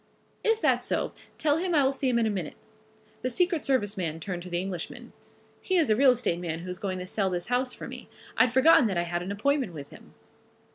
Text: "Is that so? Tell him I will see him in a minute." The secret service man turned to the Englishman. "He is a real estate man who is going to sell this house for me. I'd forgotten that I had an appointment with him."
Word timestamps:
"Is 0.43 0.61
that 0.61 0.81
so? 0.81 1.13
Tell 1.37 1.57
him 1.57 1.75
I 1.75 1.83
will 1.83 1.93
see 1.93 2.09
him 2.09 2.17
in 2.17 2.25
a 2.25 2.29
minute." 2.31 2.55
The 3.21 3.29
secret 3.29 3.63
service 3.63 3.95
man 3.95 4.19
turned 4.19 4.41
to 4.41 4.49
the 4.49 4.59
Englishman. 4.59 5.13
"He 5.61 5.77
is 5.77 5.91
a 5.91 5.95
real 5.95 6.09
estate 6.09 6.39
man 6.39 6.61
who 6.61 6.71
is 6.71 6.79
going 6.79 6.97
to 6.97 7.05
sell 7.05 7.29
this 7.29 7.49
house 7.49 7.71
for 7.71 7.87
me. 7.87 8.09
I'd 8.35 8.51
forgotten 8.51 8.87
that 8.87 8.97
I 8.97 9.03
had 9.03 9.21
an 9.21 9.31
appointment 9.31 9.73
with 9.73 9.91
him." 9.91 10.15